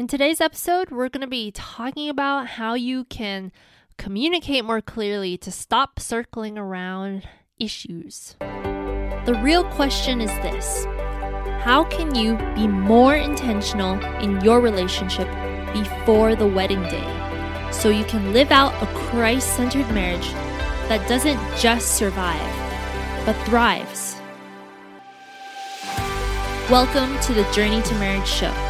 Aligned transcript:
In 0.00 0.06
today's 0.06 0.40
episode, 0.40 0.90
we're 0.90 1.10
going 1.10 1.20
to 1.20 1.26
be 1.26 1.50
talking 1.50 2.08
about 2.08 2.46
how 2.46 2.72
you 2.72 3.04
can 3.04 3.52
communicate 3.98 4.64
more 4.64 4.80
clearly 4.80 5.36
to 5.36 5.52
stop 5.52 6.00
circling 6.00 6.56
around 6.56 7.28
issues. 7.58 8.34
The 8.40 9.38
real 9.42 9.62
question 9.62 10.22
is 10.22 10.30
this 10.36 10.86
How 11.60 11.84
can 11.84 12.14
you 12.14 12.38
be 12.54 12.66
more 12.66 13.14
intentional 13.14 14.02
in 14.22 14.40
your 14.40 14.62
relationship 14.62 15.28
before 15.74 16.34
the 16.34 16.48
wedding 16.48 16.82
day 16.84 17.68
so 17.70 17.90
you 17.90 18.06
can 18.06 18.32
live 18.32 18.50
out 18.50 18.72
a 18.82 18.86
Christ 18.94 19.54
centered 19.54 19.92
marriage 19.92 20.32
that 20.88 21.06
doesn't 21.10 21.38
just 21.58 21.96
survive, 21.96 23.26
but 23.26 23.36
thrives? 23.44 24.16
Welcome 26.70 27.20
to 27.20 27.34
the 27.34 27.44
Journey 27.52 27.82
to 27.82 27.94
Marriage 27.96 28.26
show. 28.26 28.69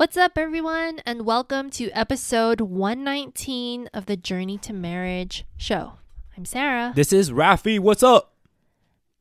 What's 0.00 0.16
up, 0.16 0.38
everyone, 0.38 1.02
and 1.04 1.26
welcome 1.26 1.68
to 1.72 1.90
episode 1.90 2.62
119 2.62 3.90
of 3.92 4.06
the 4.06 4.16
Journey 4.16 4.56
to 4.56 4.72
Marriage 4.72 5.44
show. 5.58 5.98
I'm 6.34 6.46
Sarah. 6.46 6.94
This 6.96 7.12
is 7.12 7.30
Rafi. 7.30 7.78
What's 7.78 8.02
up? 8.02 8.32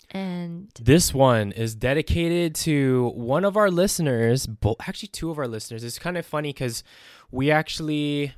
And 0.09 0.69
This 0.79 1.13
one 1.13 1.51
is 1.51 1.75
dedicated 1.75 2.55
to 2.63 3.11
one 3.13 3.43
of 3.43 3.57
our 3.57 3.69
listeners, 3.69 4.47
bo- 4.47 4.77
actually, 4.79 5.09
two 5.09 5.29
of 5.29 5.37
our 5.37 5.49
listeners. 5.49 5.83
It's 5.83 5.99
kind 5.99 6.17
of 6.17 6.25
funny 6.25 6.53
because 6.53 6.81
we 7.29 7.51
actually, 7.51 8.31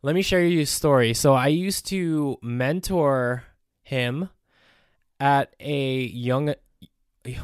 let 0.00 0.14
me 0.14 0.22
share 0.22 0.44
you 0.44 0.60
a 0.60 0.64
story. 0.64 1.12
So, 1.12 1.34
I 1.34 1.48
used 1.48 1.86
to 1.86 2.38
mentor 2.40 3.42
him 3.82 4.28
at 5.18 5.56
a 5.58 6.02
young, 6.04 6.54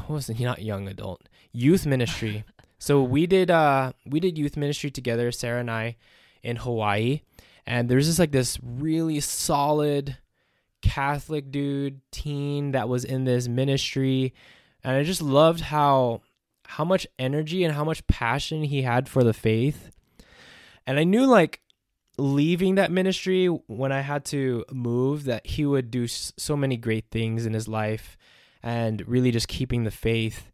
was? 0.07 0.29
Not 0.39 0.61
young 0.61 0.87
adult, 0.87 1.27
youth 1.51 1.85
ministry. 1.85 2.45
So, 2.85 3.01
we 3.01 3.25
did, 3.25 3.49
uh, 3.49 3.93
we 4.05 4.19
did 4.19 4.37
youth 4.37 4.55
ministry 4.55 4.91
together, 4.91 5.31
Sarah 5.31 5.61
and 5.61 5.71
I, 5.71 5.95
in 6.43 6.57
Hawaii. 6.57 7.21
And 7.65 7.89
there's 7.89 8.05
just 8.05 8.19
like 8.19 8.31
this 8.31 8.59
really 8.61 9.19
solid, 9.21 10.17
Catholic 10.83 11.49
dude, 11.49 12.01
teen 12.11 12.73
that 12.73 12.87
was 12.87 13.03
in 13.03 13.23
this 13.23 13.47
ministry, 13.47 14.35
and 14.83 14.95
I 14.95 15.01
just 15.01 15.23
loved 15.23 15.61
how 15.61 16.21
how 16.67 16.85
much 16.85 17.07
energy 17.17 17.63
and 17.63 17.73
how 17.73 17.83
much 17.83 18.05
passion 18.05 18.63
he 18.63 18.83
had 18.83 19.09
for 19.09 19.23
the 19.23 19.33
faith. 19.33 19.89
And 20.85 20.99
I 20.99 21.05
knew 21.05 21.25
like 21.25 21.61
leaving 22.19 22.75
that 22.75 22.91
ministry 22.91 23.47
when 23.47 23.91
I 23.91 24.01
had 24.01 24.25
to 24.25 24.63
move 24.71 25.23
that 25.23 25.47
he 25.47 25.65
would 25.65 25.89
do 25.89 26.05
so 26.07 26.55
many 26.55 26.77
great 26.77 27.05
things 27.09 27.47
in 27.47 27.55
his 27.55 27.67
life 27.67 28.15
and 28.61 29.07
really 29.07 29.31
just 29.31 29.47
keeping 29.47 29.85
the 29.85 29.91
faith. 29.91 30.51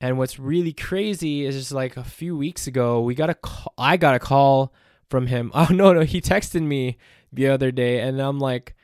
And 0.00 0.16
what's 0.16 0.38
really 0.38 0.72
crazy 0.72 1.44
is 1.44 1.56
just 1.56 1.72
like 1.72 1.96
a 1.96 2.04
few 2.04 2.36
weeks 2.36 2.66
ago, 2.66 3.00
we 3.00 3.14
got 3.14 3.30
a 3.30 3.34
call, 3.34 3.74
I 3.76 3.96
got 3.96 4.14
a 4.14 4.20
call 4.20 4.72
from 5.08 5.26
him. 5.26 5.50
Oh 5.54 5.68
no, 5.70 5.92
no, 5.92 6.02
he 6.02 6.20
texted 6.20 6.62
me 6.62 6.96
the 7.32 7.48
other 7.48 7.70
day 7.72 8.00
and 8.00 8.20
I'm 8.20 8.38
like, 8.38 8.74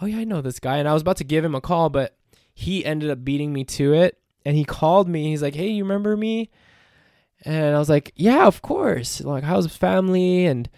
oh 0.00 0.06
yeah, 0.06 0.18
I 0.18 0.24
know 0.24 0.40
this 0.40 0.58
guy. 0.60 0.78
And 0.78 0.88
I 0.88 0.92
was 0.92 1.02
about 1.02 1.18
to 1.18 1.24
give 1.24 1.44
him 1.44 1.54
a 1.54 1.60
call, 1.60 1.90
but 1.90 2.16
he 2.54 2.84
ended 2.84 3.10
up 3.10 3.24
beating 3.24 3.52
me 3.52 3.64
to 3.64 3.94
it. 3.94 4.18
And 4.44 4.56
he 4.56 4.64
called 4.64 5.08
me. 5.08 5.28
He's 5.28 5.42
like, 5.42 5.54
hey, 5.54 5.68
you 5.68 5.84
remember 5.84 6.16
me? 6.16 6.50
And 7.44 7.74
I 7.74 7.78
was 7.78 7.88
like, 7.88 8.12
yeah, 8.16 8.46
of 8.46 8.62
course. 8.62 9.20
Like, 9.20 9.44
how's 9.44 9.66
family 9.76 10.46
and 10.46 10.68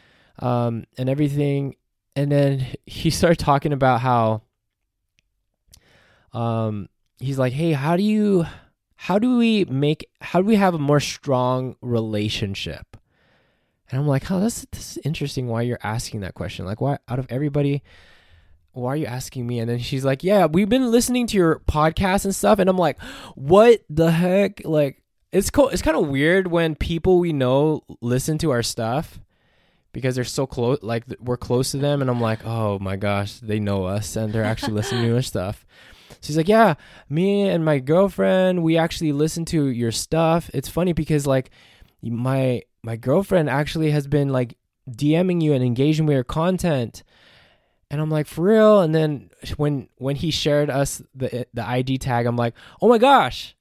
um 0.41 0.84
and 0.99 1.09
everything. 1.09 1.77
And 2.16 2.31
then 2.31 2.66
he 2.87 3.09
started 3.09 3.38
talking 3.38 3.72
about 3.72 4.00
how 4.00 4.43
um 6.33 6.88
he's 7.19 7.38
like, 7.38 7.54
hey, 7.54 7.72
how 7.72 7.97
do 7.97 8.03
you 8.03 8.44
how 9.05 9.19
do 9.19 9.38
we 9.38 9.65
make 9.65 10.06
how 10.21 10.43
do 10.43 10.47
we 10.47 10.56
have 10.56 10.75
a 10.75 10.78
more 10.78 11.00
strong 11.00 11.75
relationship? 11.81 12.99
And 13.91 13.99
I'm 13.99 14.06
like, 14.06 14.31
oh, 14.31 14.41
this, 14.41 14.66
this 14.72 14.99
is 14.99 14.99
interesting 15.06 15.49
why 15.49 15.62
you're 15.62 15.78
asking 15.83 16.21
that 16.21 16.34
question. 16.34 16.66
Like, 16.66 16.83
why 16.83 16.99
out 17.09 17.19
of 17.19 17.27
everybody, 17.31 17.83
why 18.72 18.93
are 18.93 18.97
you 18.97 19.06
asking 19.06 19.47
me? 19.47 19.59
And 19.59 19.71
then 19.71 19.78
she's 19.78 20.05
like, 20.05 20.22
yeah, 20.22 20.44
we've 20.44 20.69
been 20.69 20.91
listening 20.91 21.27
to 21.28 21.39
your 21.39 21.60
podcast 21.60 22.27
and 22.27 22.37
stuff. 22.37 22.59
And 22.59 22.69
I'm 22.69 22.77
like, 22.77 23.00
what 23.37 23.81
the 23.89 24.10
heck? 24.10 24.60
Like, 24.66 25.03
it's 25.33 25.49
cool. 25.49 25.71
It's 25.71 25.81
kind 25.81 25.97
of 25.97 26.06
weird 26.09 26.49
when 26.49 26.75
people 26.75 27.21
we 27.21 27.33
know 27.33 27.83
listen 28.03 28.37
to 28.39 28.50
our 28.50 28.62
stuff 28.62 29.19
because 29.94 30.15
they're 30.15 30.25
so 30.25 30.47
close, 30.47 30.78
like 30.83 31.05
we're 31.21 31.39
close 31.39 31.71
to 31.71 31.78
them. 31.78 32.03
And 32.03 32.10
I'm 32.10 32.21
like, 32.21 32.44
oh 32.44 32.78
my 32.78 32.97
gosh, 32.97 33.41
they 33.41 33.60
know 33.60 33.87
us 33.87 34.15
and 34.15 34.31
they're 34.31 34.44
actually 34.44 34.75
listening 34.75 35.05
to 35.05 35.15
our 35.16 35.22
stuff. 35.22 35.65
She's 36.21 36.37
like, 36.37 36.48
yeah, 36.48 36.75
me 37.09 37.48
and 37.48 37.65
my 37.65 37.78
girlfriend, 37.78 38.62
we 38.62 38.76
actually 38.76 39.12
listen 39.12 39.44
to 39.47 39.66
your 39.66 39.93
stuff. 39.93 40.50
It's 40.53 40.69
funny 40.69 40.93
because 40.93 41.26
like 41.26 41.50
my 42.03 42.62
my 42.82 42.97
girlfriend 42.97 43.50
actually 43.50 43.91
has 43.91 44.06
been 44.06 44.31
like 44.31 44.56
DMing 44.91 45.43
you 45.43 45.53
and 45.53 45.65
engaging 45.65 46.06
with 46.06 46.15
your 46.15 46.25
content. 46.25 47.03
And 47.91 48.00
I'm 48.00 48.10
like, 48.10 48.26
for 48.26 48.43
real? 48.43 48.81
And 48.81 48.94
then 48.94 49.31
when 49.56 49.88
when 49.97 50.16
he 50.16 50.31
shared 50.31 50.71
us 50.71 51.03
the 51.15 51.47
the 51.53 51.66
ID 51.66 51.98
tag, 51.98 52.27
I'm 52.27 52.37
like, 52.37 52.54
oh 52.81 52.88
my 52.88 52.98
gosh. 52.98 53.56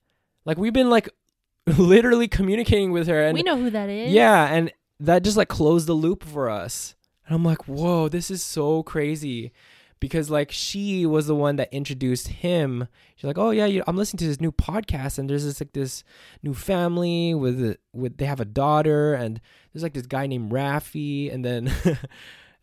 Like 0.46 0.58
we've 0.58 0.74
been 0.74 0.90
like 0.90 1.10
literally 1.78 2.28
communicating 2.28 2.92
with 2.92 3.08
her 3.08 3.22
and 3.24 3.36
we 3.36 3.44
know 3.44 3.58
who 3.58 3.70
that 3.70 3.90
is. 3.90 4.12
yeah, 4.12 4.46
and 4.46 4.72
that 5.00 5.24
just 5.24 5.38
like 5.38 5.50
closed 5.50 5.88
the 5.88 5.94
loop 5.94 6.24
for 6.24 6.50
us. 6.50 6.96
And 7.26 7.36
I'm 7.36 7.44
like, 7.46 7.68
whoa, 7.68 8.10
this 8.10 8.32
is 8.32 8.42
so 8.42 8.82
crazy. 8.84 9.52
Because 10.00 10.30
like 10.30 10.52
she 10.52 11.06
was 11.06 11.28
the 11.28 11.36
one 11.36 11.58
that 11.58 11.74
introduced 11.74 12.28
him. 12.30 12.88
She's 13.16 13.26
like, 13.26 13.38
oh 13.38 13.50
yeah, 13.52 13.66
you 13.66 13.84
I'm 13.86 13.98
listening 13.98 14.20
to 14.20 14.28
this 14.28 14.40
new 14.40 14.52
podcast, 14.52 15.20
and 15.20 15.30
there's 15.30 15.44
this 15.44 15.60
like 15.60 15.74
this 15.74 16.04
new 16.42 16.54
family 16.54 17.34
with 17.34 17.76
with 17.94 18.18
they 18.18 18.26
have 18.26 18.40
a 18.40 18.46
daughter, 18.46 19.14
and 19.14 19.42
there's 19.74 19.84
like 19.84 19.94
this 19.94 20.06
guy 20.08 20.26
named 20.28 20.52
Rafi, 20.52 21.34
and 21.34 21.44
then 21.44 21.68
and 21.84 21.98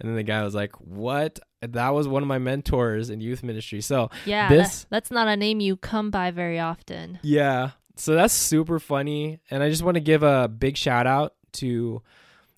then 0.01 0.15
the 0.17 0.23
guy 0.23 0.43
was 0.43 0.55
like, 0.55 0.73
what? 0.81 1.39
That 1.61 1.91
was 1.91 2.07
one 2.09 2.23
of 2.23 2.29
my 2.29 2.39
mentors 2.39 3.11
in 3.11 3.21
youth 3.21 3.43
ministry. 3.43 3.81
So 3.81 4.11
Yeah, 4.25 4.49
This- 4.49 4.83
that- 4.85 4.91
that's 4.91 5.11
not 5.11 5.27
a 5.29 5.37
name 5.37 5.61
you 5.61 5.77
come 5.77 6.11
by 6.11 6.31
very 6.31 6.59
often. 6.61 7.19
Yeah. 7.23 7.71
So 7.97 8.15
that's 8.15 8.35
super 8.35 8.79
funny. 8.79 9.41
And 9.51 9.63
I 9.63 9.71
just 9.71 9.83
want 9.83 9.95
to 9.97 10.01
give 10.03 10.23
a 10.23 10.49
big 10.49 10.77
shout 10.77 11.07
out 11.07 11.35
to 11.55 12.03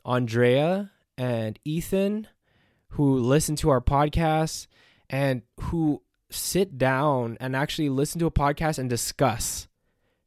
Andrea 0.04 0.90
and 1.16 1.58
Ethan 1.64 2.26
who 2.90 3.18
listen 3.18 3.56
to 3.56 3.70
our 3.70 3.80
podcast 3.80 4.66
and 5.10 5.42
who 5.60 6.02
sit 6.30 6.76
down 6.78 7.36
and 7.40 7.56
actually 7.56 7.88
listen 7.88 8.18
to 8.18 8.26
a 8.26 8.30
podcast 8.30 8.78
and 8.78 8.90
discuss. 8.90 9.68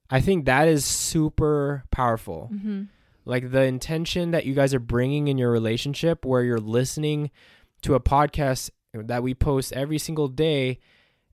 I 0.10 0.20
think 0.22 0.46
that 0.46 0.68
is 0.68 0.84
super 0.86 1.84
powerful. 1.92 2.48
hmm 2.48 2.84
Like 3.26 3.52
the 3.52 3.64
intention 3.64 4.32
that 4.32 4.46
you 4.46 4.54
guys 4.54 4.74
are 4.74 4.80
bringing 4.80 5.28
in 5.28 5.38
your 5.38 5.52
relationship 5.52 6.26
where 6.26 6.44
you're 6.44 6.60
listening 6.60 7.32
to 7.84 7.96
a 7.96 8.00
podcast 8.00 8.72
that 8.94 9.24
we 9.24 9.34
post 9.34 9.72
every 9.74 9.98
single 9.98 10.28
day 10.28 10.80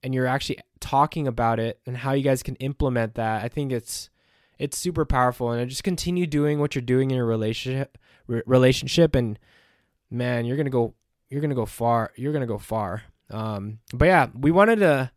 and 0.03 0.15
you're 0.15 0.27
actually 0.27 0.59
talking 0.81 1.27
about 1.27 1.59
it 1.59 1.81
and 1.87 1.97
how 1.97 2.12
you 2.12 2.22
guys 2.22 2.43
can 2.43 2.55
implement 2.56 3.15
that. 3.15 3.43
I 3.44 3.49
think 3.49 3.72
it's 3.72 4.11
it's 4.59 4.77
super 4.77 5.05
powerful 5.05 5.50
and 5.53 5.69
just 5.71 5.84
continue 5.84 6.27
doing 6.27 6.59
what 6.59 6.75
you're 6.75 6.83
doing 6.83 7.11
in 7.11 7.17
your 7.17 7.27
relationship 7.27 7.97
re- 8.27 8.43
relationship 8.47 9.15
and 9.15 9.38
man, 10.11 10.44
you're 10.44 10.56
going 10.56 10.67
to 10.67 10.70
go 10.70 10.94
you're 11.29 11.41
going 11.41 11.51
to 11.51 11.57
go 11.57 11.67
far. 11.67 12.13
You're 12.17 12.33
going 12.33 12.43
to 12.43 12.47
go 12.47 12.59
far. 12.59 13.03
Um 13.31 13.79
but 13.93 14.07
yeah, 14.07 14.29
we 14.35 14.51
wanted 14.51 14.79
to 14.81 15.11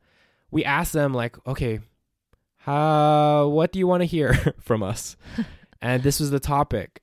we 0.49 0.65
asked 0.65 0.93
them 0.93 1.13
like, 1.13 1.37
okay, 1.47 1.79
how 2.57 3.47
what 3.47 3.71
do 3.71 3.79
you 3.79 3.87
want 3.87 4.01
to 4.01 4.05
hear 4.05 4.55
from 4.59 4.83
us? 4.83 5.15
and 5.81 6.03
this 6.03 6.19
was 6.19 6.29
the 6.31 6.39
topic 6.39 7.01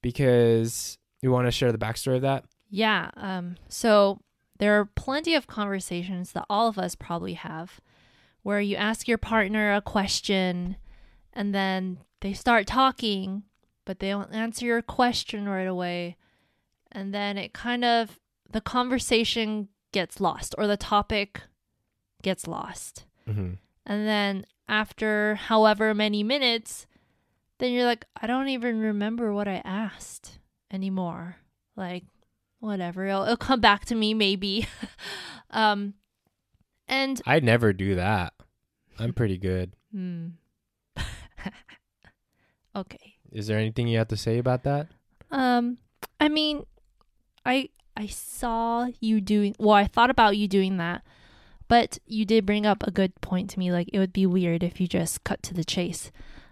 because 0.00 0.98
we 1.22 1.28
want 1.28 1.46
to 1.46 1.52
share 1.52 1.72
the 1.72 1.78
backstory 1.78 2.16
of 2.16 2.22
that. 2.22 2.44
Yeah. 2.70 3.10
Um, 3.16 3.56
so 3.68 4.20
there 4.58 4.78
are 4.78 4.86
plenty 4.86 5.34
of 5.34 5.46
conversations 5.46 6.32
that 6.32 6.46
all 6.48 6.68
of 6.68 6.78
us 6.78 6.94
probably 6.94 7.34
have 7.34 7.80
where 8.42 8.60
you 8.60 8.76
ask 8.76 9.06
your 9.06 9.18
partner 9.18 9.74
a 9.74 9.80
question 9.80 10.76
and 11.32 11.54
then 11.54 11.98
they 12.20 12.32
start 12.32 12.66
talking, 12.66 13.44
but 13.84 13.98
they 13.98 14.10
don't 14.10 14.32
answer 14.32 14.66
your 14.66 14.82
question 14.82 15.48
right 15.48 15.66
away. 15.66 16.16
And 16.90 17.14
then 17.14 17.38
it 17.38 17.52
kind 17.52 17.84
of, 17.84 18.18
the 18.52 18.60
conversation 18.60 19.68
gets 19.92 20.20
lost 20.20 20.54
or 20.58 20.66
the 20.66 20.76
topic 20.76 21.42
gets 22.22 22.46
lost. 22.46 23.04
Mm-hmm. 23.28 23.54
And 23.86 24.08
then 24.08 24.44
after 24.68 25.34
however 25.34 25.92
many 25.94 26.22
minutes, 26.22 26.86
then 27.58 27.72
you're 27.72 27.84
like, 27.84 28.04
I 28.20 28.26
don't 28.26 28.48
even 28.48 28.80
remember 28.80 29.32
what 29.32 29.48
I 29.48 29.60
asked. 29.64 30.38
anymore. 30.70 31.36
Like, 31.76 32.04
whatever. 32.60 33.06
It'll, 33.06 33.24
it'll 33.24 33.36
come 33.36 33.60
back 33.60 33.84
to 33.86 33.94
me 33.94 34.14
maybe. 34.14 34.66
um, 35.50 35.94
and 36.88 37.20
I 37.26 37.40
never 37.40 37.72
do 37.72 37.96
that. 37.96 38.34
I'm 38.98 39.12
pretty 39.12 39.38
good. 39.38 39.74
hmm. 39.92 40.28
okay. 42.76 43.14
Is 43.30 43.46
there 43.46 43.58
anything 43.58 43.88
you 43.88 43.98
have 43.98 44.08
to 44.08 44.16
say 44.16 44.38
about 44.38 44.64
that? 44.64 44.88
Um, 45.30 45.78
I 46.20 46.28
mean, 46.28 46.66
I 47.46 47.70
I 47.96 48.06
saw 48.06 48.88
you 49.00 49.20
doing. 49.20 49.54
Well, 49.58 49.74
I 49.74 49.86
thought 49.86 50.10
about 50.10 50.36
you 50.36 50.48
doing 50.48 50.76
that, 50.78 51.02
but 51.68 51.98
you 52.06 52.24
did 52.24 52.46
bring 52.46 52.66
up 52.66 52.82
a 52.86 52.90
good 52.90 53.20
point 53.20 53.50
to 53.50 53.58
me. 53.58 53.70
Like 53.72 53.90
it 53.92 53.98
would 53.98 54.12
be 54.12 54.26
weird 54.26 54.62
if 54.62 54.80
you 54.80 54.86
just 54.86 55.24
cut 55.24 55.42
to 55.44 55.54
the 55.54 55.64
chase. 55.64 56.10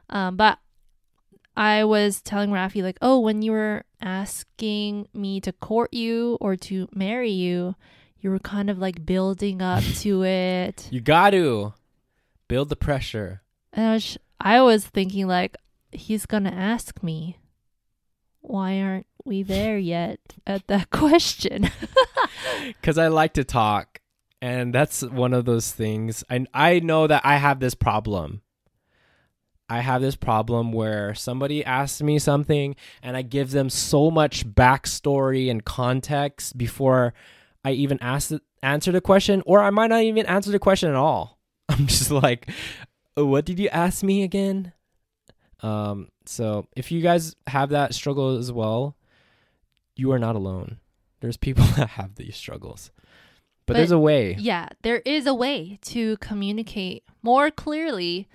Um, 0.09 0.37
but 0.37 0.59
I 1.57 1.85
was 1.85 2.21
telling 2.21 2.51
Rafi 2.51 2.83
like, 2.83 2.99
oh, 3.03 3.19
when 3.21 3.43
you 3.43 3.53
were 3.53 3.85
asking 4.01 5.09
me 5.13 5.41
to 5.41 5.53
court 5.53 5.93
you 5.93 6.39
or 6.41 6.57
to 6.57 6.89
marry 6.95 7.31
you, 7.31 7.75
you 8.21 8.31
were 8.31 8.39
kind 8.39 8.71
of 8.71 8.79
like 8.79 9.05
building 9.05 9.63
up 9.63 9.83
to 9.97 10.25
it. 10.25 10.89
You 10.91 11.01
got 11.01 11.31
to 11.31 11.75
build 12.49 12.69
the 12.69 12.77
pressure. 12.77 13.43
And 13.73 13.87
I 13.87 13.93
was, 13.95 14.19
I 14.41 14.61
was 14.63 14.87
thinking 14.87 15.27
like, 15.27 15.57
he's 15.93 16.27
gonna 16.27 16.51
ask 16.51 17.03
me, 17.03 17.39
why 18.41 18.81
aren't 18.81 19.07
we 19.25 19.43
there 19.43 19.79
yet 19.79 20.21
at 20.47 20.67
that 20.69 20.91
question? 20.91 21.71
Because 22.81 22.99
I 22.99 23.09
like 23.09 23.35
to 23.35 23.45
talk, 23.45 24.01
and 24.41 24.75
that's 24.75 25.03
one 25.03 25.35
of 25.35 25.45
those 25.45 25.73
things. 25.73 26.25
I 26.31 26.47
I 26.55 26.81
know 26.81 27.07
that 27.07 27.23
I 27.25 27.37
have 27.37 27.61
this 27.61 27.75
problem. 27.75 28.43
I 29.69 29.81
have 29.81 30.03
this 30.03 30.17
problem 30.17 30.73
where 30.73 31.15
somebody 31.15 31.65
asks 31.65 32.03
me 32.03 32.19
something, 32.19 32.77
and 33.03 33.17
I 33.17 33.23
give 33.23 33.51
them 33.51 33.71
so 33.71 34.11
much 34.11 34.47
backstory 34.47 35.51
and 35.51 35.65
context 35.65 36.59
before 36.59 37.15
I 37.65 37.73
even 37.73 37.99
ask 38.01 38.29
the, 38.31 38.41
answer 38.63 38.91
the 38.91 39.01
question, 39.01 39.43
or 39.47 39.61
I 39.63 39.71
might 39.71 39.89
not 39.89 40.03
even 40.03 40.27
answer 40.27 40.51
the 40.51 40.59
question 40.59 40.89
at 40.91 40.97
all. 40.97 41.39
I'm 41.69 41.87
just 41.87 42.11
like, 42.11 42.51
"Oh, 43.17 43.27
"What 43.27 43.45
did 43.45 43.59
you 43.59 43.69
ask 43.69 44.03
me 44.03 44.23
again?" 44.23 44.73
Um, 45.63 46.09
so 46.27 46.67
if 46.75 46.91
you 46.91 47.01
guys 47.01 47.37
have 47.47 47.71
that 47.71 47.95
struggle 47.95 48.37
as 48.39 48.51
well, 48.51 48.97
you 49.97 50.13
are 50.13 50.19
not 50.19 50.37
alone. 50.37 50.79
There's 51.21 51.37
people 51.37 51.65
that 51.77 51.91
have 51.91 52.15
these 52.17 52.37
struggles. 52.37 52.91
But, 53.67 53.75
But- 53.75 53.79
there's 53.79 53.91
a 53.91 53.99
way. 53.99 54.37
yeah, 54.39 54.69
there 54.83 55.03
is 55.05 55.27
a 55.27 55.35
way 55.35 55.79
to 55.83 56.17
communicate 56.19 57.05
more 57.23 57.51
clearly. 57.51 58.29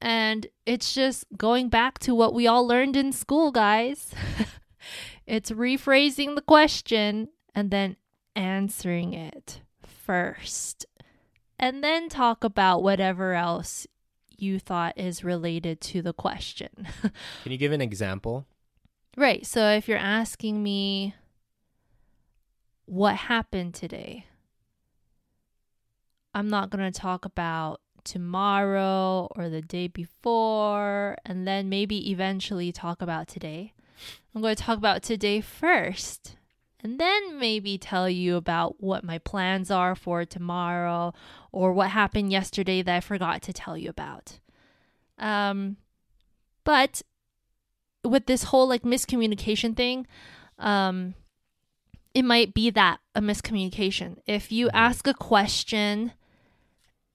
And 0.00 0.46
it's 0.66 0.92
just 0.94 1.24
going 1.36 1.68
back 1.68 1.98
to 2.00 2.14
what 2.14 2.34
we 2.34 2.46
all 2.46 2.66
learned 2.66 2.96
in 2.96 3.12
school, 3.12 3.52
guys. 3.52 4.12
it's 5.26 5.50
rephrasing 5.52 6.34
the 6.34 6.42
question 6.42 7.28
and 7.54 7.70
then 7.70 7.96
answering 8.34 9.12
it 9.12 9.60
first. 9.86 10.86
And 11.58 11.84
then 11.84 12.08
talk 12.08 12.42
about 12.42 12.82
whatever 12.82 13.34
else 13.34 13.86
you 14.36 14.58
thought 14.58 14.98
is 14.98 15.22
related 15.22 15.80
to 15.80 16.02
the 16.02 16.12
question. 16.12 16.88
Can 17.44 17.52
you 17.52 17.58
give 17.58 17.70
an 17.70 17.80
example? 17.80 18.44
Right. 19.16 19.44
So 19.46 19.68
if 19.70 19.88
you're 19.88 19.98
asking 19.98 20.62
me 20.62 21.14
what 22.86 23.16
happened 23.16 23.74
today, 23.74 24.26
I'm 26.34 26.48
not 26.48 26.70
going 26.70 26.90
to 26.90 26.98
talk 26.98 27.24
about 27.24 27.80
tomorrow 28.04 29.28
or 29.36 29.48
the 29.48 29.62
day 29.62 29.86
before 29.86 31.16
and 31.24 31.46
then 31.46 31.68
maybe 31.68 32.10
eventually 32.10 32.72
talk 32.72 33.02
about 33.02 33.28
today. 33.28 33.74
I'm 34.34 34.40
going 34.40 34.56
to 34.56 34.62
talk 34.62 34.78
about 34.78 35.02
today 35.02 35.40
first 35.40 36.36
and 36.82 36.98
then 36.98 37.38
maybe 37.38 37.78
tell 37.78 38.08
you 38.08 38.36
about 38.36 38.82
what 38.82 39.04
my 39.04 39.18
plans 39.18 39.70
are 39.70 39.94
for 39.94 40.24
tomorrow 40.24 41.12
or 41.52 41.72
what 41.72 41.90
happened 41.90 42.32
yesterday 42.32 42.82
that 42.82 42.96
I 42.96 43.00
forgot 43.00 43.42
to 43.42 43.52
tell 43.52 43.76
you 43.76 43.90
about. 43.90 44.40
Um, 45.18 45.76
but 46.64 47.02
with 48.04 48.26
this 48.26 48.44
whole 48.44 48.68
like 48.68 48.82
miscommunication 48.82 49.76
thing, 49.76 50.06
um, 50.58 51.14
it 52.14 52.24
might 52.24 52.52
be 52.54 52.70
that 52.70 53.00
a 53.14 53.20
miscommunication. 53.20 54.18
If 54.26 54.52
you 54.52 54.66
Mhm. 54.66 54.70
ask 54.74 55.06
a 55.06 55.14
question 55.14 56.12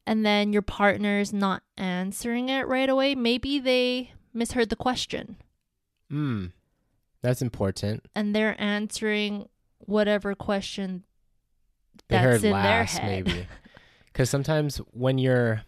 and 0.05 0.25
then 0.25 0.53
your 0.53 0.61
partner's 0.61 1.33
not 1.33 1.63
answering 1.77 2.49
it 2.49 2.67
right 2.67 2.89
away, 2.89 3.13
maybe 3.15 3.59
they 3.59 4.11
misheard 4.33 4.69
the 4.69 4.75
question 4.75 5.37
Hmm. 6.09 6.47
That's 7.21 7.41
important. 7.41 8.05
and 8.15 8.33
they're 8.35 8.59
answering 8.61 9.49
whatever 9.79 10.33
question 10.35 11.03
They 12.07 12.15
that's 12.15 12.23
heard 12.25 12.43
in 12.45 12.51
last, 12.51 12.95
their 12.95 13.01
head. 13.03 13.25
maybe. 13.25 13.47
Because 14.13 14.29
sometimes 14.31 14.77
when 14.93 15.19
you're 15.19 15.61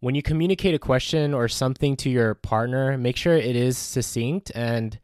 when 0.00 0.14
you 0.14 0.22
communicate 0.22 0.74
a 0.74 0.78
question 0.78 1.34
or 1.34 1.48
something 1.48 1.96
to 1.96 2.10
your 2.10 2.34
partner, 2.34 2.96
make 2.96 3.16
sure 3.16 3.34
it 3.34 3.56
is 3.56 3.76
succinct 3.76 4.52
and 4.54 4.98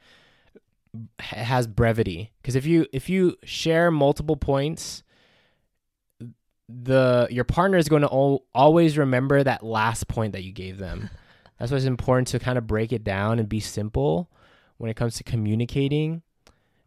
has 1.18 1.66
brevity. 1.66 2.32
Because 2.40 2.54
if 2.54 2.66
you 2.66 2.86
if 2.92 3.08
you 3.08 3.36
share 3.44 3.90
multiple 3.90 4.36
points, 4.36 5.02
the 6.68 7.26
your 7.30 7.44
partner 7.44 7.78
is 7.78 7.88
going 7.88 8.02
to 8.02 8.10
al- 8.10 8.44
always 8.54 8.96
remember 8.96 9.42
that 9.42 9.62
last 9.62 10.08
point 10.08 10.32
that 10.32 10.44
you 10.44 10.52
gave 10.52 10.78
them. 10.78 11.10
That's 11.58 11.70
why 11.70 11.76
it's 11.76 11.86
important 11.86 12.28
to 12.28 12.38
kind 12.38 12.58
of 12.58 12.66
break 12.66 12.92
it 12.92 13.04
down 13.04 13.38
and 13.38 13.48
be 13.48 13.60
simple 13.60 14.28
when 14.78 14.90
it 14.90 14.94
comes 14.96 15.16
to 15.16 15.24
communicating. 15.24 16.22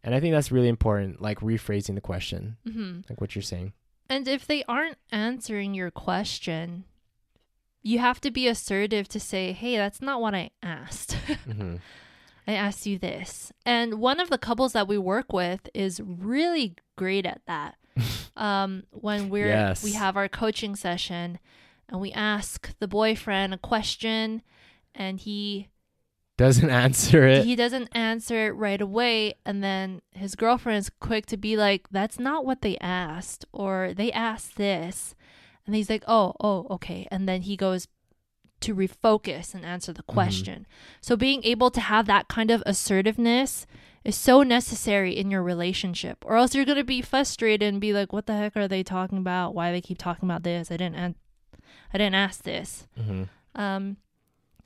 And 0.04 0.14
I 0.14 0.20
think 0.20 0.34
that's 0.34 0.52
really 0.52 0.68
important, 0.68 1.22
like 1.22 1.40
rephrasing 1.40 1.96
the 1.96 2.02
question, 2.02 2.58
hmm 2.70 3.00
like 3.10 3.20
what 3.20 3.36
you're 3.36 3.42
saying. 3.42 3.74
And 4.10 4.28
if 4.28 4.46
they 4.46 4.64
aren't 4.68 4.98
answering 5.12 5.74
your 5.74 5.92
question, 5.92 6.86
you 7.88 8.00
have 8.00 8.20
to 8.22 8.32
be 8.32 8.48
assertive 8.48 9.08
to 9.10 9.20
say, 9.20 9.52
hey, 9.54 9.78
that's 9.78 10.02
not 10.02 10.22
what 10.22 10.34
I 10.36 10.50
asked. 10.62 11.14
hmm 11.46 11.76
I 12.50 12.54
asked 12.54 12.86
you 12.86 12.98
this. 12.98 13.52
And 13.66 13.96
one 13.96 14.22
of 14.22 14.30
the 14.30 14.38
couples 14.38 14.72
that 14.72 14.88
we 14.88 14.98
work 14.98 15.34
with 15.34 15.68
is 15.74 16.00
really 16.02 16.76
great 16.96 17.26
at 17.26 17.42
that. 17.46 17.76
um, 18.38 18.84
when 18.92 19.30
we're 19.30 19.48
Yes. 19.48 19.84
we 19.84 19.92
have 19.94 20.16
our 20.16 20.30
coaching 20.30 20.76
session 20.76 21.40
and 21.90 22.00
we 22.00 22.12
ask 22.14 22.74
the 22.80 22.88
boyfriend 22.88 23.54
a 23.54 23.58
question 23.58 24.42
and 24.96 25.20
he 25.20 25.68
Doesn't 26.38 26.70
answer 26.86 27.26
it. 27.28 27.44
he 27.46 27.56
doesn't 27.56 27.90
answer 27.94 28.48
it 28.48 28.52
right 28.52 28.80
away 28.82 29.34
and 29.46 29.64
then 29.64 30.02
his 30.12 30.36
girlfriend 30.36 30.78
is 30.80 30.92
quick 31.02 31.26
to 31.28 31.38
be 31.38 31.58
like 31.58 31.88
that's 31.92 32.20
not 32.20 32.46
what 32.46 32.62
they 32.62 32.78
asked 32.80 33.44
or 33.52 33.94
they 33.96 34.12
asked 34.12 34.56
this 34.58 35.16
and 35.68 35.76
he's 35.76 35.90
like 35.90 36.04
oh 36.08 36.34
oh 36.40 36.66
okay. 36.72 37.08
And 37.12 37.30
then 37.30 37.44
he 37.44 37.56
goes 37.56 37.88
to 38.62 38.74
refocus 38.74 39.54
and 39.54 39.64
answer 39.64 39.94
the 39.94 40.02
question. 40.04 40.66
So 41.00 41.16
being 41.16 41.44
able 41.44 41.70
to 41.70 41.80
have 41.82 42.08
that 42.08 42.28
kind 42.28 42.50
of 42.50 42.64
assertiveness 42.66 43.68
is 44.04 44.16
so 44.16 44.42
necessary 44.42 45.16
in 45.16 45.30
your 45.30 45.44
relationship 45.44 46.24
or 46.26 46.38
else 46.38 46.56
you're 46.56 46.66
going 46.66 46.78
to 46.80 46.84
be 46.84 47.02
frustrated 47.04 47.68
and 47.68 47.80
be 47.80 47.94
like 47.94 48.12
what 48.12 48.26
the 48.26 48.36
heck 48.36 48.58
are 48.58 48.68
they 48.68 48.82
talking 48.82 49.20
about? 49.20 49.54
Why 49.54 49.72
they 49.72 49.82
keep 49.82 50.00
talking 50.00 50.28
about 50.28 50.42
this? 50.42 50.72
I 50.72 50.78
didn't 50.78 50.96
an- 50.96 51.16
i 51.94 51.98
didn't 52.00 52.16
ask 52.16 52.44
this. 52.44 52.88
Hmm 53.00 53.24
um, 53.58 53.98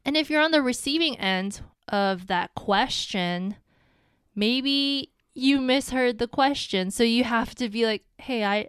and 0.05 0.17
if 0.17 0.29
you're 0.29 0.41
on 0.41 0.51
the 0.51 0.61
receiving 0.61 1.17
end 1.17 1.61
of 1.87 2.27
that 2.27 2.53
question, 2.55 3.55
maybe 4.35 5.11
you 5.33 5.61
misheard 5.61 6.19
the 6.19 6.27
question. 6.27 6.91
So 6.91 7.03
you 7.03 7.23
have 7.23 7.55
to 7.55 7.69
be 7.69 7.85
like, 7.85 8.03
hey, 8.17 8.43
I 8.43 8.67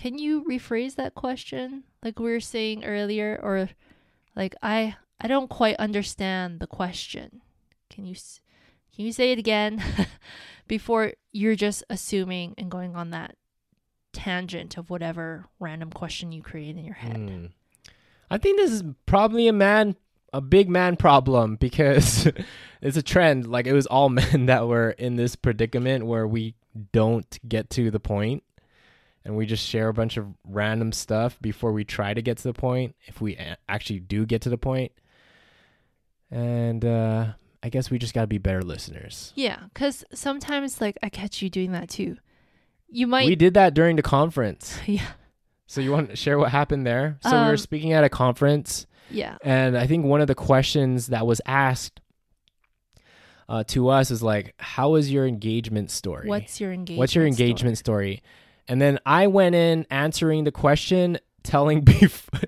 can 0.00 0.18
you 0.18 0.44
rephrase 0.44 0.94
that 0.94 1.14
question 1.14 1.84
like 2.02 2.18
we 2.18 2.30
were 2.30 2.40
saying 2.40 2.84
earlier 2.84 3.38
or 3.42 3.68
like 4.34 4.54
I 4.62 4.96
I 5.20 5.28
don't 5.28 5.50
quite 5.50 5.76
understand 5.76 6.60
the 6.60 6.66
question. 6.66 7.42
Can 7.90 8.06
you 8.06 8.14
can 8.94 9.04
you 9.04 9.12
say 9.12 9.32
it 9.32 9.38
again 9.38 9.82
before 10.68 11.12
you're 11.32 11.54
just 11.54 11.84
assuming 11.90 12.54
and 12.56 12.70
going 12.70 12.96
on 12.96 13.10
that 13.10 13.36
tangent 14.12 14.78
of 14.78 14.88
whatever 14.88 15.44
random 15.58 15.90
question 15.90 16.32
you 16.32 16.42
create 16.42 16.76
in 16.76 16.84
your 16.84 16.94
head. 16.94 17.16
Hmm. 17.16 17.46
I 18.30 18.38
think 18.38 18.58
this 18.58 18.70
is 18.70 18.82
probably 19.06 19.48
a 19.48 19.52
man, 19.52 19.96
a 20.32 20.40
big 20.40 20.68
man 20.68 20.96
problem 20.96 21.56
because 21.56 22.26
it's 22.80 22.96
a 22.96 23.02
trend. 23.02 23.46
Like 23.46 23.66
it 23.66 23.72
was 23.72 23.86
all 23.86 24.08
men 24.08 24.46
that 24.46 24.66
were 24.66 24.90
in 24.92 25.16
this 25.16 25.36
predicament 25.36 26.06
where 26.06 26.26
we 26.26 26.54
don't 26.92 27.38
get 27.46 27.68
to 27.70 27.90
the 27.90 28.00
point 28.00 28.42
and 29.24 29.36
we 29.36 29.46
just 29.46 29.66
share 29.68 29.88
a 29.88 29.92
bunch 29.94 30.16
of 30.16 30.26
random 30.44 30.92
stuff 30.92 31.38
before 31.40 31.72
we 31.72 31.84
try 31.84 32.14
to 32.14 32.22
get 32.22 32.38
to 32.38 32.44
the 32.44 32.52
point. 32.52 32.94
If 33.06 33.20
we 33.20 33.38
actually 33.68 34.00
do 34.00 34.26
get 34.26 34.42
to 34.42 34.48
the 34.50 34.58
point, 34.58 34.92
and 36.30 36.84
uh, 36.84 37.26
I 37.62 37.68
guess 37.68 37.90
we 37.90 37.98
just 37.98 38.14
got 38.14 38.22
to 38.22 38.26
be 38.26 38.38
better 38.38 38.62
listeners. 38.62 39.32
Yeah, 39.34 39.58
because 39.72 40.04
sometimes 40.14 40.80
like 40.80 40.98
I 41.02 41.08
catch 41.08 41.42
you 41.42 41.50
doing 41.50 41.72
that 41.72 41.88
too. 41.88 42.16
You 42.88 43.06
might, 43.06 43.26
we 43.26 43.36
did 43.36 43.54
that 43.54 43.74
during 43.74 43.96
the 43.96 44.02
conference. 44.02 44.78
yeah, 44.86 45.06
So 45.66 45.80
you 45.80 45.92
want 45.92 46.10
to 46.10 46.16
share 46.16 46.38
what 46.38 46.50
happened 46.50 46.84
there? 46.84 47.18
So 47.22 47.30
we 47.30 47.36
Um, 47.36 47.46
were 47.48 47.56
speaking 47.56 47.92
at 47.92 48.02
a 48.02 48.08
conference 48.08 48.86
yeah, 49.12 49.38
And 49.42 49.76
I 49.76 49.86
think 49.86 50.04
one 50.04 50.20
of 50.20 50.28
the 50.28 50.34
questions 50.36 51.08
that 51.08 51.26
was 51.26 51.40
asked 51.44 52.00
uh, 53.48 53.64
to 53.64 53.88
us 53.88 54.10
is 54.12 54.22
like, 54.22 54.54
"How 54.58 54.94
is 54.94 55.10
your 55.10 55.26
engagement 55.26 55.90
story? 55.90 56.28
What's 56.28 56.60
your 56.60 56.72
engagement? 56.72 56.98
What's 57.00 57.14
your 57.16 57.26
engagement 57.26 57.78
story?" 57.78 58.22
And 58.68 58.80
then 58.80 58.98
I 59.04 59.26
went 59.26 59.54
in 59.54 59.86
answering 59.90 60.44
the 60.44 60.52
question, 60.52 61.18
telling 61.42 61.82
bef- 61.84 62.44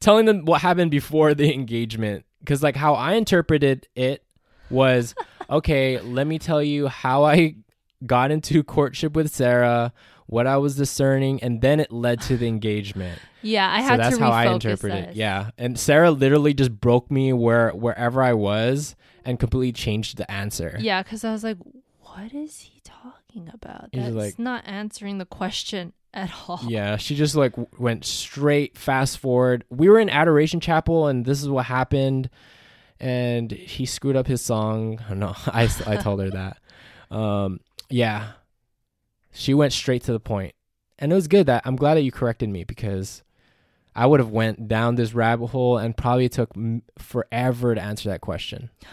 telling 0.00 0.26
them 0.26 0.44
what 0.44 0.60
happened 0.60 0.90
before 0.90 1.34
the 1.34 1.52
engagement, 1.52 2.24
because 2.40 2.62
like 2.62 2.76
how 2.76 2.94
I 2.94 3.14
interpreted 3.14 3.88
it 3.94 4.24
was, 4.70 5.14
okay, 5.50 6.00
let 6.00 6.26
me 6.26 6.38
tell 6.38 6.62
you 6.62 6.88
how 6.88 7.24
I 7.24 7.56
got 8.04 8.30
into 8.30 8.62
courtship 8.62 9.14
with 9.14 9.32
Sarah, 9.32 9.92
what 10.26 10.46
I 10.46 10.56
was 10.56 10.76
discerning, 10.76 11.42
and 11.42 11.60
then 11.60 11.78
it 11.80 11.92
led 11.92 12.20
to 12.22 12.36
the 12.36 12.46
engagement. 12.48 13.18
Yeah, 13.44 13.68
I 13.68 13.80
so 13.80 13.86
had 13.88 13.98
that's 14.00 14.18
to 14.18 14.22
how 14.22 14.30
I 14.30 14.52
interpret 14.52 14.92
it. 14.94 15.16
Yeah, 15.16 15.50
and 15.58 15.76
Sarah 15.76 16.12
literally 16.12 16.54
just 16.54 16.70
broke 16.80 17.10
me 17.10 17.32
where 17.32 17.70
wherever 17.70 18.22
I 18.22 18.34
was 18.34 18.94
and 19.24 19.36
completely 19.36 19.72
changed 19.72 20.16
the 20.16 20.30
answer. 20.30 20.76
Yeah, 20.78 21.02
because 21.02 21.24
I 21.24 21.32
was 21.32 21.42
like, 21.42 21.56
what 22.02 22.32
is 22.32 22.60
he 22.60 22.71
talking 23.32 23.50
about? 23.52 23.90
That's 23.92 24.14
like- 24.14 24.38
not 24.38 24.64
answering 24.66 25.18
the 25.18 25.24
question 25.26 25.92
at 26.14 26.30
all. 26.48 26.60
Yeah, 26.68 26.96
she 26.96 27.14
just 27.16 27.34
like 27.34 27.52
w- 27.52 27.68
went 27.78 28.04
straight 28.04 28.76
fast 28.76 29.18
forward. 29.18 29.64
We 29.70 29.88
were 29.88 29.98
in 29.98 30.10
Adoration 30.10 30.60
Chapel, 30.60 31.06
and 31.06 31.24
this 31.24 31.40
is 31.42 31.48
what 31.48 31.66
happened. 31.66 32.28
And 33.00 33.50
he 33.50 33.84
screwed 33.86 34.14
up 34.16 34.26
his 34.26 34.42
song. 34.42 35.00
No, 35.14 35.34
I, 35.46 35.68
I 35.86 35.96
told 35.96 36.20
her 36.20 36.30
that. 36.30 36.58
Um, 37.10 37.60
yeah, 37.90 38.32
she 39.32 39.54
went 39.54 39.72
straight 39.72 40.02
to 40.04 40.12
the 40.12 40.20
point, 40.20 40.54
and 40.98 41.10
it 41.10 41.14
was 41.14 41.28
good. 41.28 41.46
That 41.46 41.62
I'm 41.64 41.76
glad 41.76 41.94
that 41.94 42.02
you 42.02 42.12
corrected 42.12 42.48
me 42.48 42.64
because 42.64 43.22
I 43.94 44.06
would 44.06 44.20
have 44.20 44.30
went 44.30 44.68
down 44.68 44.94
this 44.94 45.14
rabbit 45.14 45.48
hole 45.48 45.78
and 45.78 45.96
probably 45.96 46.28
took 46.28 46.50
m- 46.56 46.82
forever 46.98 47.74
to 47.74 47.80
answer 47.82 48.08
that 48.10 48.20
question. 48.20 48.70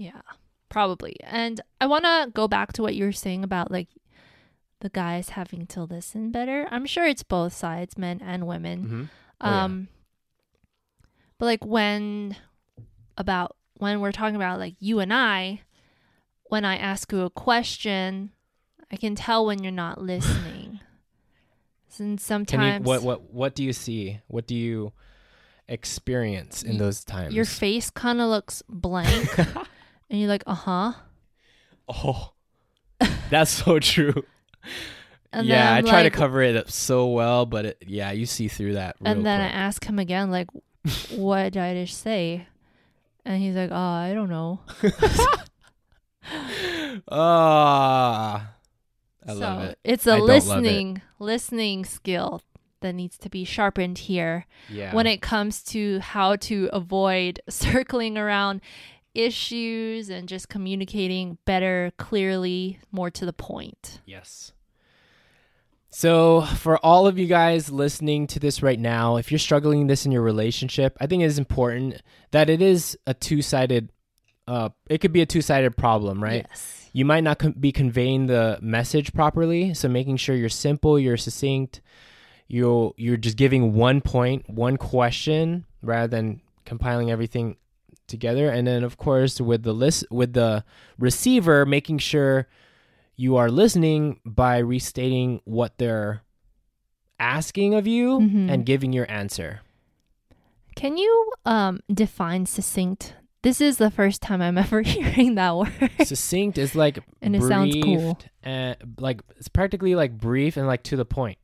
Yeah, 0.00 0.20
probably. 0.68 1.16
And 1.22 1.60
I 1.80 1.86
want 1.86 2.04
to 2.04 2.30
go 2.32 2.48
back 2.48 2.72
to 2.74 2.82
what 2.82 2.94
you 2.94 3.04
were 3.04 3.12
saying 3.12 3.44
about 3.44 3.70
like 3.70 3.88
the 4.80 4.88
guys 4.88 5.30
having 5.30 5.66
to 5.66 5.82
listen 5.84 6.30
better. 6.30 6.66
I'm 6.70 6.86
sure 6.86 7.06
it's 7.06 7.22
both 7.22 7.52
sides, 7.52 7.98
men 7.98 8.20
and 8.24 8.46
women. 8.46 8.84
Mm-hmm. 8.84 9.02
Oh, 9.40 9.50
yeah. 9.50 9.64
Um 9.64 9.88
but 11.38 11.46
like 11.46 11.64
when 11.64 12.36
about 13.16 13.56
when 13.78 14.00
we're 14.00 14.12
talking 14.12 14.36
about 14.36 14.58
like 14.58 14.74
you 14.80 14.98
and 15.00 15.12
I 15.12 15.62
when 16.44 16.64
I 16.64 16.76
ask 16.76 17.12
you 17.12 17.20
a 17.22 17.30
question, 17.30 18.30
I 18.90 18.96
can 18.96 19.14
tell 19.14 19.46
when 19.46 19.62
you're 19.62 19.72
not 19.72 20.00
listening. 20.02 20.80
and 21.98 22.20
sometimes 22.20 22.80
you 22.80 22.88
what 22.88 23.02
what 23.02 23.32
what 23.32 23.54
do 23.54 23.64
you 23.64 23.72
see? 23.72 24.20
What 24.26 24.46
do 24.46 24.54
you 24.54 24.92
experience 25.68 26.62
in 26.62 26.78
those 26.78 27.04
times? 27.04 27.34
your 27.34 27.44
face 27.44 27.90
kind 27.90 28.20
of 28.20 28.28
looks 28.28 28.62
blank 28.68 29.28
and 30.10 30.18
you're 30.20 30.28
like, 30.28 30.44
"Uh-huh." 30.46 30.92
Oh, 31.88 32.32
that's 33.30 33.50
so 33.50 33.78
true. 33.78 34.24
And 35.30 35.46
yeah, 35.46 35.74
I 35.74 35.82
try 35.82 36.02
like- 36.02 36.10
to 36.12 36.18
cover 36.18 36.40
it 36.40 36.56
up 36.56 36.70
so 36.70 37.08
well, 37.08 37.44
but 37.44 37.66
it, 37.66 37.84
yeah, 37.86 38.12
you 38.12 38.24
see 38.24 38.48
through 38.48 38.72
that. 38.74 38.96
Real 38.98 39.12
and 39.12 39.26
then 39.26 39.42
I 39.42 39.48
ask 39.48 39.84
him 39.84 39.98
again 39.98 40.30
like, 40.30 40.48
"What 41.10 41.52
did 41.52 41.60
I 41.62 41.84
just 41.84 42.00
say?" 42.02 42.46
And 43.26 43.42
he's 43.42 43.54
like, 43.54 43.68
"Oh, 43.70 43.76
I 43.76 44.14
don't 44.14 44.30
know." 44.30 44.60
Ah, 47.10 48.52
I 49.26 49.32
so 49.32 49.38
love 49.38 49.62
it. 49.64 49.78
it's 49.84 50.06
I 50.06 50.16
a 50.16 50.18
it. 50.18 50.22
listening 50.24 51.02
listening 51.18 51.84
skill 51.84 52.42
that 52.80 52.94
needs 52.94 53.18
to 53.18 53.28
be 53.28 53.44
sharpened 53.44 53.98
here 53.98 54.46
Yeah, 54.68 54.94
when 54.94 55.06
it 55.06 55.20
comes 55.20 55.62
to 55.64 55.98
how 56.00 56.36
to 56.36 56.68
avoid 56.72 57.40
circling 57.48 58.16
around 58.16 58.60
issues 59.18 60.08
and 60.08 60.28
just 60.28 60.48
communicating 60.48 61.38
better, 61.44 61.92
clearly, 61.98 62.78
more 62.92 63.10
to 63.10 63.26
the 63.26 63.32
point. 63.32 64.00
yes. 64.06 64.52
So, 65.90 66.42
for 66.42 66.76
all 66.84 67.06
of 67.06 67.18
you 67.18 67.26
guys 67.26 67.70
listening 67.70 68.26
to 68.28 68.38
this 68.38 68.62
right 68.62 68.78
now, 68.78 69.16
if 69.16 69.32
you're 69.32 69.38
struggling 69.38 69.86
this 69.86 70.04
in 70.04 70.12
your 70.12 70.20
relationship, 70.20 70.96
I 71.00 71.06
think 71.06 71.22
it 71.22 71.26
is 71.26 71.38
important 71.38 72.02
that 72.30 72.50
it 72.50 72.60
is 72.60 72.96
a 73.06 73.14
two-sided. 73.14 73.90
Uh, 74.46 74.68
it 74.90 74.98
could 74.98 75.12
be 75.14 75.22
a 75.22 75.26
two-sided 75.26 75.78
problem, 75.78 76.22
right? 76.22 76.44
Yes. 76.48 76.90
you 76.92 77.06
might 77.06 77.24
not 77.24 77.38
com- 77.38 77.52
be 77.52 77.72
conveying 77.72 78.26
the 78.26 78.58
message 78.60 79.12
properly 79.14 79.72
so 79.74 79.88
making 79.88 80.16
sure 80.16 80.34
you're 80.34 80.48
simple 80.48 80.98
you're 80.98 81.18
succinct 81.18 81.80
you're 82.48 82.92
you're 82.96 83.18
just 83.18 83.36
giving 83.36 83.74
one 83.74 84.00
point 84.00 84.48
one 84.48 84.76
question 84.78 85.66
rather 85.82 86.08
than 86.08 86.40
compiling 86.64 87.10
everything 87.10 87.56
together 88.08 88.50
and 88.50 88.66
then 88.66 88.82
of 88.82 88.96
course 88.96 89.40
with 89.40 89.62
the 89.62 89.72
list 89.72 90.04
with 90.10 90.32
the 90.32 90.64
receiver 90.98 91.64
making 91.66 91.98
sure 91.98 92.46
you 93.16 93.36
are 93.36 93.50
listening 93.50 94.20
by 94.24 94.58
restating 94.58 95.40
what 95.44 95.76
they're 95.78 96.22
asking 97.20 97.74
of 97.74 97.86
you 97.86 98.20
Mhm. 98.20 98.50
and 98.50 98.64
giving 98.66 98.92
your 98.92 99.10
answer 99.10 99.60
Can 100.76 100.96
you 100.96 101.32
um, 101.44 101.80
define 101.92 102.46
succinct? 102.46 103.14
This 103.42 103.60
is 103.60 103.78
the 103.78 103.90
first 103.90 104.22
time 104.22 104.40
I'm 104.40 104.56
ever 104.64 104.82
hearing 104.82 105.34
that 105.34 105.56
word. 105.56 105.90
succinct 106.04 106.56
is 106.58 106.74
like 106.76 107.00
And 107.20 107.34
it 107.34 107.42
sounds 107.42 107.74
cool. 107.82 108.16
and 108.44 108.76
like 108.98 109.20
it's 109.36 109.48
practically 109.48 109.94
like 109.96 110.16
brief 110.16 110.56
and 110.56 110.66
like 110.68 110.84
to 110.84 110.96
the 110.96 111.04
point 111.04 111.38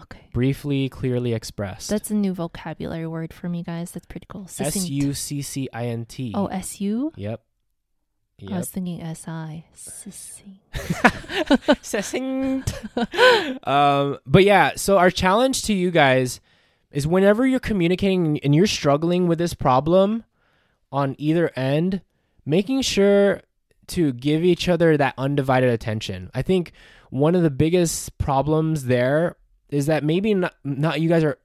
okay. 0.00 0.28
briefly, 0.32 0.88
clearly 0.88 1.32
expressed. 1.32 1.90
That's 1.90 2.10
a 2.10 2.14
new 2.14 2.34
vocabulary 2.34 3.06
word 3.06 3.32
for 3.32 3.48
me, 3.48 3.62
guys. 3.62 3.90
That's 3.92 4.06
pretty 4.06 4.26
cool. 4.28 4.46
S. 4.58 4.88
U 4.88 5.14
C 5.14 5.42
C 5.42 5.68
I 5.72 5.86
N 5.86 6.04
T. 6.06 6.32
Oh, 6.34 6.46
S 6.46 6.80
U. 6.80 7.12
Yep. 7.16 7.40
I 8.50 8.58
was 8.58 8.68
thinking 8.70 9.00
S 9.00 9.26
I. 9.28 9.64
Succinct. 11.82 12.74
um, 13.66 14.18
but 14.26 14.44
yeah, 14.44 14.72
so 14.76 14.98
our 14.98 15.10
challenge 15.10 15.62
to 15.64 15.72
you 15.72 15.90
guys 15.90 16.40
is 16.90 17.06
whenever 17.06 17.46
you're 17.46 17.60
communicating 17.60 18.38
and 18.40 18.54
you're 18.54 18.66
struggling 18.66 19.28
with 19.28 19.38
this 19.38 19.54
problem 19.54 20.24
on 20.92 21.14
either 21.18 21.50
end, 21.56 22.02
making 22.44 22.82
sure 22.82 23.40
to 23.86 24.12
give 24.12 24.44
each 24.44 24.68
other 24.68 24.96
that 24.96 25.14
undivided 25.18 25.70
attention. 25.70 26.30
I 26.34 26.42
think 26.42 26.72
one 27.10 27.34
of 27.34 27.42
the 27.42 27.50
biggest 27.50 28.16
problems 28.18 28.84
there 28.86 29.36
is 29.68 29.86
that 29.86 30.04
maybe 30.04 30.34
not, 30.34 30.54
not 30.64 31.00
you 31.00 31.08
guys 31.08 31.24
are 31.24 31.38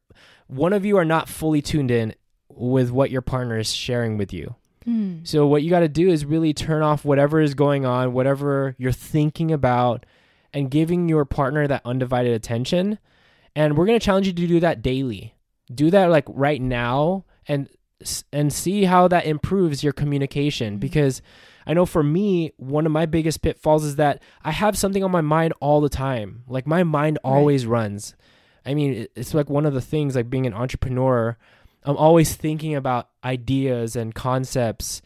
one 0.48 0.74
of 0.74 0.84
you 0.84 0.98
are 0.98 1.06
not 1.06 1.30
fully 1.30 1.62
tuned 1.62 1.92
in 1.92 2.16
with 2.50 2.92
what 2.92 3.12
your 3.12 3.22
partner 3.22 3.58
is 3.58 3.74
sharing 3.74 4.18
with 4.18 4.34
you. 4.34 4.56
Hmm. 4.84 5.20
So 5.24 5.46
what 5.46 5.62
you 5.62 5.70
got 5.70 5.82
to 5.82 5.88
do 5.88 6.10
is 6.10 6.26
really 6.26 6.54
turn 6.54 6.82
off 6.82 7.06
whatever 7.06 7.40
is 7.40 7.54
going 7.54 7.86
on, 7.86 8.14
whatever 8.14 8.76
you're 8.78 8.92
thinking 8.92 9.52
about 9.52 10.06
and 10.54 10.72
giving 10.72 11.08
your 11.08 11.26
partner 11.26 11.68
that 11.68 11.84
undivided 11.86 12.34
attention. 12.34 12.98
And 13.56 13.78
we're 13.78 13.86
going 13.86 14.00
to 14.00 14.06
challenge 14.06 14.28
you 14.28 14.34
to 14.34 14.48
do 14.48 14.60
that 14.60 14.82
daily. 14.82 15.36
Do 15.74 15.92
that 15.92 16.10
like 16.10 16.26
right 16.28 16.62
now 16.62 17.26
and 17.48 17.70
and 18.32 18.52
see 18.54 18.84
how 18.86 19.08
that 19.10 19.26
improves 19.26 19.84
your 19.84 19.94
communication 19.94 20.78
Mhm. 20.78 20.80
because 20.80 21.22
I 21.68 21.74
know 21.74 21.86
for 21.86 22.02
me 22.04 22.52
one 22.58 22.86
of 22.86 22.92
my 22.92 23.06
biggest 23.06 23.42
pitfalls 23.42 23.84
is 23.84 23.98
that 23.98 24.22
I 24.44 24.52
have 24.52 24.78
something 24.78 25.04
on 25.04 25.12
my 25.12 25.22
mind 25.22 25.54
all 25.60 25.82
the 25.82 25.90
time. 25.90 26.44
Like 26.48 26.66
my 26.66 26.84
mind 26.84 27.20
Right. 27.24 27.30
always 27.32 27.66
runs. 27.66 28.16
I 28.66 28.74
mean, 28.74 29.08
it's 29.16 29.34
like 29.34 29.50
one 29.50 29.66
of 29.66 29.74
the 29.74 29.82
things 29.82 30.16
like 30.16 30.30
being 30.30 30.46
an 30.48 30.54
entrepreneur 30.54 31.38
I'm 31.86 31.96
always 31.96 32.36
thinking 32.36 32.76
about 32.76 33.08
ideas 33.24 33.96
and 33.96 34.14
concepts. 34.14 35.02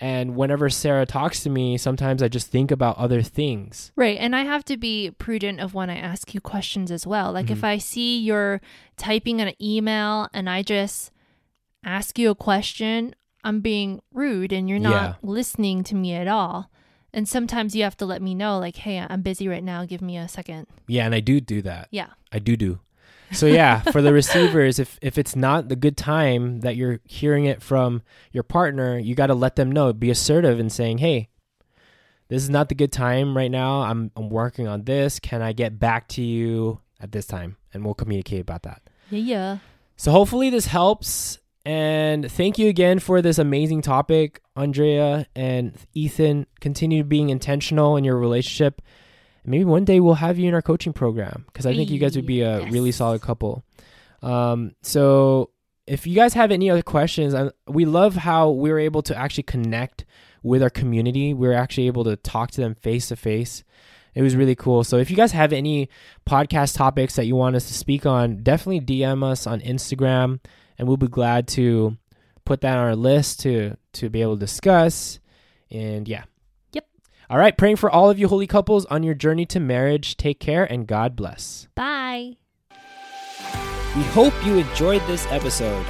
And 0.00 0.34
whenever 0.34 0.70
Sarah 0.70 1.04
talks 1.06 1.42
to 1.42 1.50
me, 1.50 1.76
sometimes 1.76 2.22
I 2.22 2.28
just 2.28 2.48
think 2.48 2.70
about 2.70 2.96
other 2.98 3.20
things. 3.22 3.92
Right. 3.96 4.16
And 4.18 4.34
I 4.34 4.44
have 4.44 4.64
to 4.66 4.76
be 4.78 5.10
prudent 5.10 5.60
of 5.60 5.74
when 5.74 5.90
I 5.90 5.96
ask 5.96 6.32
you 6.34 6.40
questions 6.40 6.90
as 6.90 7.06
well. 7.06 7.32
Like 7.32 7.50
if 7.50 7.60
Mhm. 7.60 7.64
I 7.64 7.78
see 7.78 8.18
you're 8.18 8.62
typing 8.96 9.40
an 9.42 9.52
email 9.60 10.28
and 10.32 10.48
I 10.48 10.62
just 10.62 11.12
ask 11.86 12.18
you 12.18 12.30
a 12.30 12.34
question, 12.34 13.14
I'm 13.44 13.60
being 13.60 14.02
rude 14.12 14.52
and 14.52 14.68
you're 14.68 14.78
not 14.78 14.92
Yeah. 14.92 15.14
listening 15.22 15.84
to 15.84 15.94
me 15.94 16.12
at 16.14 16.28
all. 16.28 16.70
And 17.14 17.26
sometimes 17.28 17.74
you 17.74 17.82
have 17.84 17.96
to 17.98 18.04
let 18.06 18.20
me 18.20 18.34
know, 18.34 18.58
like, 18.58 18.76
hey, 18.76 18.98
I'm 18.98 19.22
busy 19.22 19.48
right 19.48 19.64
now. 19.64 19.86
Give 19.86 20.02
me 20.02 20.18
a 20.18 20.28
second. 20.28 20.66
Yeah, 20.86 21.06
and 21.06 21.14
I 21.14 21.20
do 21.20 21.40
do 21.40 21.62
that. 21.62 21.88
Yeah. 21.90 22.08
I 22.30 22.38
do 22.40 22.56
do. 22.56 22.80
So 23.32 23.46
yeah, 23.46 23.80
for 23.80 24.02
the 24.02 24.12
receivers, 24.12 24.78
if 24.78 24.98
if 25.02 25.16
it's 25.18 25.34
not 25.34 25.68
the 25.68 25.74
good 25.76 25.96
time 25.96 26.60
that 26.60 26.76
you're 26.76 27.00
hearing 27.04 27.44
it 27.46 27.60
from 27.62 28.02
your 28.32 28.44
partner, 28.44 28.98
you 28.98 29.14
got 29.16 29.28
to 29.28 29.34
let 29.34 29.56
them 29.56 29.72
know. 29.72 29.92
Be 29.92 30.10
assertive 30.10 30.60
in 30.60 30.70
saying, 30.70 30.98
"Hey, 30.98 31.28
this 32.28 32.42
is 32.42 32.50
not 32.50 32.68
the 32.68 32.76
good 32.76 32.92
time 32.92 33.36
right 33.36 33.50
now. 33.50 33.80
I'm 33.82 34.12
I'm 34.14 34.28
working 34.28 34.68
on 34.68 34.84
this. 34.84 35.18
Can 35.18 35.42
I 35.42 35.52
get 35.52 35.78
back 35.80 36.06
to 36.08 36.22
you 36.22 36.80
at 37.00 37.10
this 37.10 37.26
time?" 37.26 37.56
And 37.74 37.84
we'll 37.84 37.94
communicate 37.94 38.42
about 38.42 38.62
that. 38.62 38.82
Yeah, 39.10 39.18
yeah. 39.18 39.58
So 39.96 40.12
hopefully 40.12 40.48
this 40.50 40.66
helps. 40.66 41.38
And 41.66 42.30
thank 42.30 42.60
you 42.60 42.68
again 42.68 43.00
for 43.00 43.20
this 43.20 43.38
amazing 43.38 43.82
topic, 43.82 44.40
Andrea 44.54 45.26
and 45.34 45.76
Ethan. 45.94 46.46
Continue 46.60 47.02
being 47.02 47.28
intentional 47.28 47.96
in 47.96 48.04
your 48.04 48.16
relationship. 48.16 48.80
Maybe 49.44 49.64
one 49.64 49.84
day 49.84 49.98
we'll 49.98 50.14
have 50.14 50.38
you 50.38 50.46
in 50.46 50.54
our 50.54 50.62
coaching 50.62 50.92
program 50.92 51.44
because 51.48 51.66
I 51.66 51.74
think 51.74 51.90
you 51.90 51.98
guys 51.98 52.14
would 52.14 52.24
be 52.24 52.42
a 52.42 52.64
really 52.70 52.92
solid 52.92 53.20
couple. 53.20 53.64
Um, 54.22 54.76
so 54.82 55.50
if 55.88 56.06
you 56.06 56.14
guys 56.14 56.34
have 56.34 56.52
any 56.52 56.70
other 56.70 56.82
questions, 56.82 57.34
I, 57.34 57.50
we 57.66 57.84
love 57.84 58.14
how 58.14 58.50
we 58.50 58.70
were 58.70 58.78
able 58.78 59.02
to 59.02 59.16
actually 59.16 59.42
connect 59.42 60.04
with 60.44 60.62
our 60.62 60.70
community. 60.70 61.34
We 61.34 61.48
were 61.48 61.54
actually 61.54 61.88
able 61.88 62.04
to 62.04 62.14
talk 62.14 62.52
to 62.52 62.60
them 62.60 62.76
face 62.76 63.08
to 63.08 63.16
face. 63.16 63.64
It 64.14 64.22
was 64.22 64.36
really 64.36 64.54
cool. 64.54 64.84
So 64.84 64.98
if 64.98 65.10
you 65.10 65.16
guys 65.16 65.32
have 65.32 65.52
any 65.52 65.88
podcast 66.28 66.76
topics 66.76 67.16
that 67.16 67.26
you 67.26 67.34
want 67.34 67.56
us 67.56 67.66
to 67.66 67.74
speak 67.74 68.06
on, 68.06 68.44
definitely 68.44 68.82
DM 68.82 69.24
us 69.24 69.48
on 69.48 69.60
Instagram 69.62 70.38
and 70.78 70.86
we'll 70.86 70.96
be 70.96 71.08
glad 71.08 71.48
to 71.48 71.96
put 72.44 72.60
that 72.62 72.78
on 72.78 72.84
our 72.84 72.96
list 72.96 73.40
to 73.40 73.76
to 73.94 74.08
be 74.08 74.22
able 74.22 74.36
to 74.36 74.40
discuss. 74.40 75.18
And 75.70 76.06
yeah. 76.06 76.24
Yep. 76.72 76.86
All 77.28 77.38
right, 77.38 77.56
praying 77.56 77.76
for 77.76 77.90
all 77.90 78.08
of 78.10 78.18
you 78.18 78.28
holy 78.28 78.46
couples 78.46 78.86
on 78.86 79.02
your 79.02 79.14
journey 79.14 79.46
to 79.46 79.60
marriage. 79.60 80.16
Take 80.16 80.40
care 80.40 80.64
and 80.64 80.86
God 80.86 81.16
bless. 81.16 81.68
Bye. 81.74 82.36
We 83.96 84.02
hope 84.02 84.34
you 84.44 84.58
enjoyed 84.58 85.02
this 85.06 85.26
episode. 85.30 85.86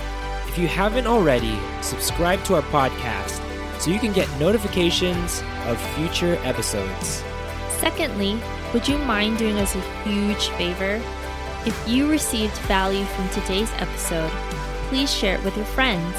If 0.48 0.58
you 0.58 0.68
haven't 0.68 1.06
already, 1.06 1.58
subscribe 1.82 2.42
to 2.44 2.54
our 2.54 2.62
podcast 2.62 3.42
so 3.80 3.90
you 3.90 3.98
can 3.98 4.12
get 4.12 4.28
notifications 4.40 5.42
of 5.66 5.80
future 5.94 6.36
episodes. 6.44 7.22
Secondly, 7.78 8.40
would 8.72 8.88
you 8.88 8.96
mind 8.98 9.38
doing 9.38 9.58
us 9.58 9.74
a 9.74 9.80
huge 10.02 10.48
favor? 10.50 11.02
If 11.66 11.88
you 11.88 12.08
received 12.08 12.56
value 12.58 13.04
from 13.04 13.28
today's 13.30 13.70
episode, 13.72 14.30
please 14.88 15.12
share 15.12 15.36
it 15.36 15.44
with 15.44 15.56
your 15.56 15.66
friends. 15.66 16.14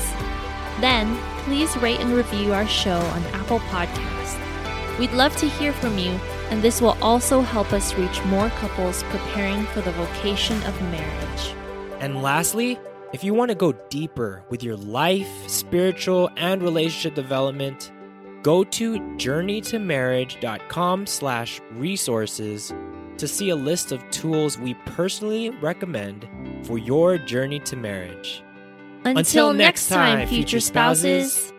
Then, 0.80 1.18
please 1.44 1.76
rate 1.78 2.00
and 2.00 2.14
review 2.14 2.54
our 2.54 2.68
show 2.68 2.98
on 2.98 3.24
Apple 3.34 3.60
Podcasts. 3.60 4.38
We'd 5.00 5.12
love 5.12 5.36
to 5.38 5.48
hear 5.48 5.74
from 5.74 5.98
you, 5.98 6.12
and 6.50 6.62
this 6.62 6.82
will 6.82 6.98
also 7.02 7.42
help 7.42 7.74
us 7.74 7.96
reach 7.96 8.24
more 8.26 8.50
couples 8.50 9.04
preparing 9.04 9.66
for 9.68 9.82
the 9.82 9.92
vocation 9.92 10.62
of 10.64 10.82
marriage. 10.84 11.54
And 12.00 12.22
lastly, 12.22 12.80
if 13.14 13.24
you 13.24 13.34
want 13.34 13.50
to 13.50 13.56
go 13.56 13.72
deeper 13.90 14.44
with 14.50 14.64
your 14.64 14.76
life, 14.76 15.30
spiritual, 15.48 16.30
and 16.36 16.62
relationship 16.62 17.16
development, 17.16 17.92
go 18.44 18.64
to 18.64 19.00
journeytomarriage.com 19.00 21.06
slash 21.06 21.62
resources 21.72 22.74
to 23.18 23.28
see 23.28 23.50
a 23.50 23.56
list 23.56 23.92
of 23.92 24.08
tools 24.12 24.58
we 24.58 24.76
personally 24.86 25.50
recommend 25.50 26.28
for 26.64 26.78
your 26.78 27.18
journey 27.18 27.60
to 27.62 27.76
marriage. 27.76 28.44
Until, 29.16 29.54
next 29.54 29.88
time, 29.88 30.28
future 30.28 30.60
spouses. 30.60 31.54